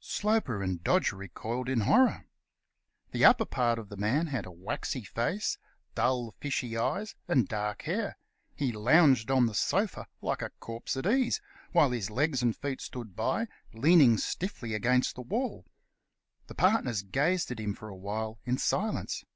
[0.00, 2.24] Sloper and Dodge recoiled in horror.
[3.10, 5.58] The upper part of the man had a waxy face,
[5.94, 8.16] dull, fishy eyes, and dark hair;
[8.54, 11.42] he lounged on the sofa like a corpse at ease,
[11.72, 15.66] while his legs and feet stood by, leaning stiffly against the wall.
[16.46, 19.26] The partners gazed at him for a while in silence.